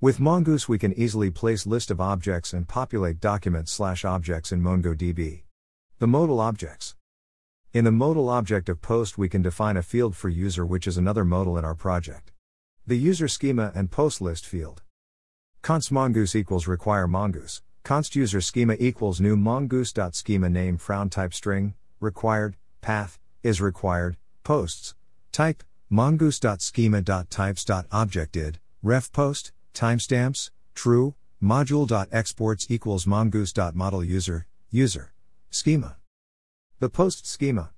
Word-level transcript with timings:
With 0.00 0.20
Mongoose, 0.20 0.68
we 0.68 0.78
can 0.78 0.96
easily 0.96 1.28
place 1.28 1.66
list 1.66 1.90
of 1.90 2.00
objects 2.00 2.52
and 2.52 2.68
populate 2.68 3.18
documents 3.18 3.72
slash 3.72 4.04
objects 4.04 4.52
in 4.52 4.62
MongoDB. 4.62 5.42
The 5.98 6.06
modal 6.06 6.38
objects. 6.38 6.94
In 7.72 7.82
the 7.82 7.90
modal 7.90 8.28
object 8.28 8.68
of 8.68 8.80
post, 8.80 9.18
we 9.18 9.28
can 9.28 9.42
define 9.42 9.76
a 9.76 9.82
field 9.82 10.14
for 10.14 10.28
user, 10.28 10.64
which 10.64 10.86
is 10.86 10.98
another 10.98 11.24
modal 11.24 11.58
in 11.58 11.64
our 11.64 11.74
project. 11.74 12.30
The 12.86 12.94
user 12.94 13.26
schema 13.26 13.72
and 13.74 13.90
post 13.90 14.20
list 14.20 14.46
field. 14.46 14.82
const 15.62 15.90
mongoose 15.90 16.36
equals 16.36 16.68
require 16.68 17.08
mongoose. 17.08 17.62
const 17.82 18.14
user 18.14 18.40
schema 18.40 18.76
equals 18.78 19.20
new 19.20 19.36
mongoose.schema 19.36 20.48
name 20.48 20.76
frown 20.76 21.10
type 21.10 21.34
string, 21.34 21.74
required, 21.98 22.54
path, 22.82 23.18
is 23.42 23.60
required, 23.60 24.16
posts, 24.44 24.94
type, 25.32 25.64
mongoose.schema.types.object 25.90 28.60
ref 28.80 29.10
post, 29.10 29.50
timestamps, 29.78 30.50
true, 30.74 31.14
module.exports 31.40 32.66
equals 32.68 33.06
mongoose.model 33.06 34.02
user, 34.02 34.48
user, 34.72 35.12
schema. 35.50 35.96
The 36.80 36.88
post 36.88 37.26
schema. 37.26 37.70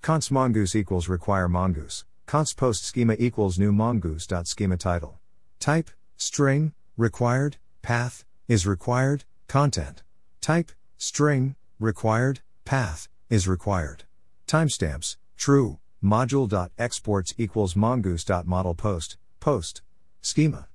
const 0.00 0.30
mongoose 0.30 0.74
equals 0.74 1.06
require 1.06 1.46
mongoose, 1.46 2.06
const 2.24 2.56
post 2.56 2.82
schema 2.86 3.14
equals 3.18 3.58
new 3.58 3.72
mongoose.schema 3.72 4.78
title. 4.78 5.18
Type, 5.60 5.90
string, 6.16 6.72
required, 6.96 7.58
path, 7.82 8.24
is 8.48 8.66
required, 8.66 9.24
content. 9.48 10.02
Type, 10.40 10.72
string, 10.96 11.56
required, 11.78 12.40
path, 12.64 13.06
is 13.28 13.46
required. 13.46 14.04
Timestamps, 14.46 15.18
true, 15.36 15.78
module.exports 16.02 17.34
equals 17.36 17.76
mongoose.model 17.76 18.74
post, 18.74 19.18
post, 19.40 19.82
schema. 20.22 20.68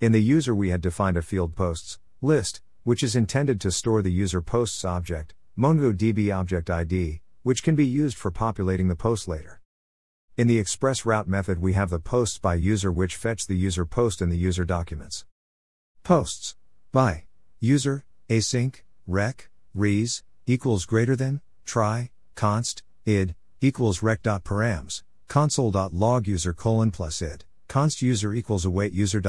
In 0.00 0.12
the 0.12 0.22
user, 0.22 0.54
we 0.54 0.68
had 0.68 0.80
defined 0.80 1.16
a 1.16 1.22
field 1.22 1.56
posts 1.56 1.98
list, 2.22 2.60
which 2.84 3.02
is 3.02 3.16
intended 3.16 3.60
to 3.60 3.72
store 3.72 4.00
the 4.00 4.12
user 4.12 4.40
posts 4.40 4.84
object, 4.84 5.34
MongoDB 5.58 6.32
object 6.32 6.70
ID, 6.70 7.20
which 7.42 7.64
can 7.64 7.74
be 7.74 7.84
used 7.84 8.16
for 8.16 8.30
populating 8.30 8.86
the 8.86 8.94
post 8.94 9.26
later. 9.26 9.60
In 10.36 10.46
the 10.46 10.60
express 10.60 11.04
route 11.04 11.26
method, 11.26 11.60
we 11.60 11.72
have 11.72 11.90
the 11.90 11.98
posts 11.98 12.38
by 12.38 12.54
user 12.54 12.92
which 12.92 13.16
fetch 13.16 13.48
the 13.48 13.56
user 13.56 13.84
post 13.84 14.22
in 14.22 14.28
the 14.28 14.38
user 14.38 14.64
documents. 14.64 15.24
Posts 16.04 16.54
by 16.92 17.24
user 17.58 18.04
async 18.28 18.82
req 19.08 19.48
res 19.74 20.22
equals 20.46 20.86
greater 20.86 21.16
than 21.16 21.40
try 21.64 22.10
const 22.36 22.84
id 23.04 23.34
equals 23.60 23.98
req.params 23.98 25.02
console.log 25.26 26.28
user 26.28 26.52
colon 26.52 26.92
plus 26.92 27.20
id 27.20 27.44
const 27.68 28.02
user 28.02 28.34
equals 28.34 28.64
await 28.64 28.92
user 28.92 29.20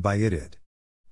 by 0.00 0.14
id 0.14 0.32
id. 0.32 0.56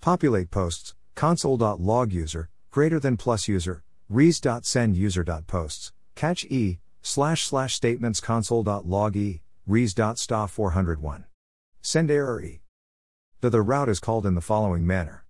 Populate 0.01 0.51
posts, 0.51 0.95
console.log 1.15 2.13
user, 2.13 2.49
greater 2.71 3.01
than 3.01 3.17
plus 3.17 3.49
user, 3.49 3.83
res.send 4.09 4.97
user.posts, 4.97 5.93
catch 6.15 6.45
e, 6.45 6.79
slash 7.03 7.45
slash 7.45 7.75
statements 7.75 8.21
console.log 8.21 9.17
e, 9.17 9.43
res.sta 9.67 10.47
401. 10.47 11.25
Send 11.83 12.11
error 12.11 12.41
e. 12.41 12.61
The 13.41 13.51
the 13.51 13.63
route 13.63 13.89
is 13.89 14.01
called 14.01 14.25
in 14.25 14.35
the 14.35 14.41
following 14.41 14.87
manner 14.87 15.26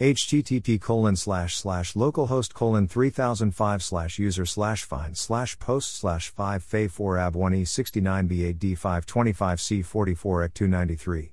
http 0.00 0.80
colon 0.80 1.16
slash 1.16 1.56
slash 1.56 1.94
localhost 1.94 2.54
colon 2.54 2.88
3005 2.88 3.82
slash 3.82 4.18
user 4.18 4.46
slash 4.46 4.84
find 4.84 5.16
slash 5.16 5.58
post 5.58 5.96
slash 5.96 6.30
5 6.30 6.62
fa 6.62 6.88
4 6.88 7.18
ab 7.18 7.36
1 7.36 7.54
e 7.54 7.64
69 7.64 8.28
b8 8.28 8.58
d 8.58 8.74
525 8.74 9.60
c 9.60 9.82
44 9.82 10.44
ec 10.44 10.54
293 10.54 11.32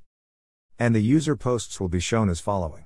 and 0.79 0.95
the 0.95 1.01
user 1.01 1.35
posts 1.35 1.81
will 1.81 1.89
be 1.89 1.99
shown 1.99 2.29
as 2.29 2.39
following. 2.39 2.85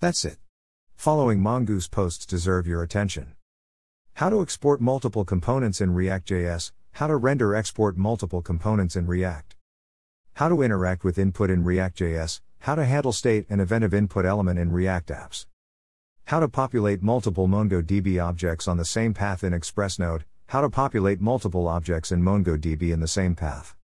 That's 0.00 0.24
it. 0.24 0.38
Following 0.96 1.40
Mongoose 1.40 1.88
posts 1.88 2.26
deserve 2.26 2.66
your 2.66 2.82
attention. 2.82 3.34
How 4.14 4.30
to 4.30 4.42
export 4.42 4.80
multiple 4.80 5.24
components 5.24 5.80
in 5.80 5.94
React.js, 5.94 6.72
how 6.94 7.08
to 7.08 7.16
render 7.16 7.56
export 7.56 7.96
multiple 7.96 8.40
components 8.40 8.94
in 8.94 9.04
React. 9.04 9.56
How 10.34 10.48
to 10.48 10.62
interact 10.62 11.02
with 11.02 11.18
input 11.18 11.50
in 11.50 11.64
React.js, 11.64 12.40
how 12.60 12.76
to 12.76 12.84
handle 12.84 13.12
state 13.12 13.46
and 13.50 13.60
event 13.60 13.82
of 13.82 13.92
input 13.92 14.24
element 14.24 14.60
in 14.60 14.70
React 14.70 15.08
apps. 15.08 15.46
How 16.26 16.38
to 16.38 16.48
populate 16.48 17.02
multiple 17.02 17.48
MongoDB 17.48 18.24
objects 18.24 18.68
on 18.68 18.76
the 18.76 18.84
same 18.84 19.12
path 19.12 19.42
in 19.42 19.52
ExpressNode, 19.52 20.22
how 20.46 20.60
to 20.60 20.70
populate 20.70 21.20
multiple 21.20 21.66
objects 21.66 22.12
in 22.12 22.22
MongoDB 22.22 22.92
in 22.92 23.00
the 23.00 23.08
same 23.08 23.34
path. 23.34 23.74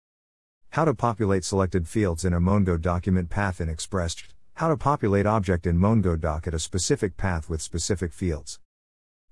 How 0.71 0.85
to 0.85 0.95
populate 0.95 1.45
selected 1.45 1.89
fields 1.89 2.25
in 2.25 2.33
a 2.33 2.41
Mongo 2.41 2.81
document 2.81 3.29
path 3.29 3.61
in 3.61 3.69
Express. 3.69 4.15
How 4.55 4.69
to 4.69 4.77
populate 4.77 5.27
object 5.27 5.67
in 5.67 5.77
MongoDoc 5.81 6.47
at 6.47 6.55
a 6.55 6.61
specific 6.61 7.17
path 7.17 7.51
with 7.51 7.61
specific 7.61 8.13
fields. 8.13 8.61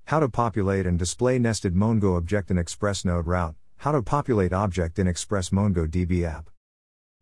How 0.06 0.18
to 0.18 0.28
populate 0.28 0.84
and 0.84 0.98
display 0.98 1.38
nested 1.38 1.76
Mongo 1.76 2.16
object 2.16 2.50
in 2.50 2.56
ExpressNode 2.56 3.26
route. 3.26 3.54
How 3.82 3.92
to 3.92 4.02
populate 4.02 4.52
object 4.52 4.98
in 4.98 5.06
Express 5.06 5.50
MongoDB 5.50 6.24
app. 6.24 6.50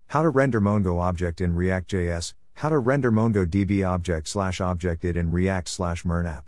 How 0.06 0.22
to 0.22 0.30
render 0.30 0.58
Mongo 0.58 1.02
object 1.02 1.42
in 1.42 1.54
React.js. 1.54 2.32
How 2.54 2.70
to 2.70 2.78
render 2.78 3.12
MongoDB 3.12 3.86
object 3.86 4.26
slash 4.26 4.58
object 4.58 5.04
it 5.04 5.18
in 5.18 5.30
React 5.30 5.68
slash 5.68 6.04
MernApp. 6.04 6.44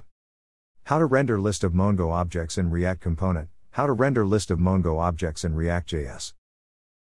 How 0.84 0.98
to 0.98 1.04
render 1.04 1.38
list 1.38 1.62
of 1.62 1.74
Mongo 1.74 2.10
objects 2.10 2.56
in 2.56 2.70
React 2.70 3.02
component. 3.02 3.48
How 3.72 3.86
to 3.86 3.92
render 3.92 4.24
list 4.24 4.50
of 4.50 4.58
Mongo 4.58 4.98
objects 4.98 5.44
in 5.44 5.54
React.js. 5.54 6.32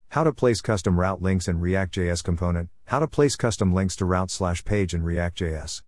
How 0.09 0.25
to 0.25 0.33
place 0.33 0.59
custom 0.59 0.99
route 0.99 1.21
links 1.21 1.47
in 1.47 1.61
React.js 1.61 2.21
component. 2.21 2.67
How 2.87 2.99
to 2.99 3.07
place 3.07 3.37
custom 3.37 3.73
links 3.73 3.95
to 3.95 4.05
route 4.05 4.31
slash 4.31 4.65
page 4.65 4.93
in 4.93 5.01
React.js. 5.01 5.81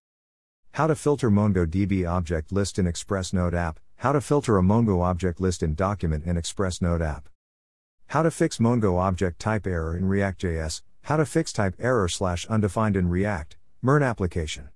How 0.72 0.88
to 0.88 0.96
filter 0.96 1.30
MongoDB 1.30 2.10
object 2.10 2.54
list 2.54 2.80
in 2.80 2.88
Express 2.88 3.34
Node 3.34 3.56
app. 3.56 3.82
How 4.00 4.14
to 4.14 4.22
filter 4.22 4.58
a 4.58 4.62
Mongo 4.62 5.04
object 5.04 5.42
list 5.42 5.62
in 5.62 5.76
document 5.76 6.24
in 6.24 6.38
ExpressNode 6.38 7.06
app. 7.06 7.28
How 8.08 8.24
to 8.24 8.32
fix 8.32 8.58
Mongo 8.58 8.98
object 8.98 9.40
type 9.40 9.68
error 9.68 9.98
in 9.98 10.06
React.js. 10.06 10.84
How 11.02 11.18
to 11.18 11.26
fix 11.26 11.52
type 11.52 11.76
error 11.78 12.08
slash 12.08 12.46
undefined 12.46 12.96
in 12.96 13.10
React, 13.10 13.58
MERN 13.82 14.02
application. 14.02 14.68